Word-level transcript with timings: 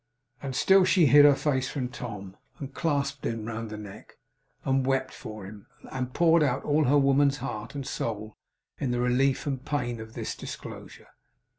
And 0.41 0.55
still 0.55 0.83
she 0.83 1.05
hid 1.05 1.25
her 1.25 1.35
face 1.35 1.69
from 1.69 1.89
Tom, 1.89 2.35
and 2.57 2.73
clasped 2.73 3.23
him 3.23 3.45
round 3.45 3.69
the 3.69 3.77
neck, 3.77 4.17
and 4.65 4.83
wept 4.83 5.13
for 5.13 5.45
him, 5.45 5.67
and 5.91 6.11
poured 6.11 6.41
out 6.41 6.63
all 6.63 6.85
her 6.85 6.97
woman's 6.97 7.37
heart 7.37 7.75
and 7.75 7.85
soul 7.85 8.35
in 8.79 8.89
the 8.89 8.99
relief 8.99 9.45
and 9.45 9.63
pain 9.63 9.99
of 9.99 10.15
this 10.15 10.33
disclosure. 10.33 11.09